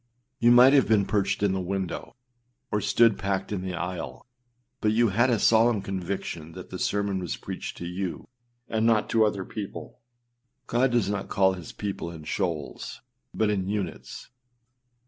â 0.01 0.03
You 0.39 0.51
might 0.51 0.73
have 0.73 0.87
been 0.87 1.05
perched 1.05 1.43
in 1.43 1.51
the 1.51 1.61
window, 1.61 2.15
or 2.71 2.81
stood 2.81 3.19
packed 3.19 3.51
in 3.51 3.61
the 3.61 3.75
aisle; 3.75 4.25
but 4.79 4.93
you 4.93 5.09
had 5.09 5.29
a 5.29 5.37
solemn 5.37 5.83
conviction 5.83 6.53
that 6.53 6.71
the 6.71 6.79
sermon 6.79 7.19
was 7.19 7.37
preached 7.37 7.77
to 7.77 7.85
you, 7.85 8.27
and 8.67 8.83
not 8.87 9.11
to 9.11 9.23
other 9.23 9.45
people. 9.45 9.99
God 10.65 10.89
does 10.89 11.07
not 11.07 11.29
call 11.29 11.53
his 11.53 11.71
people 11.71 12.09
in 12.09 12.23
shoals, 12.23 13.01
but 13.31 13.51
in 13.51 13.69
units. 13.69 14.29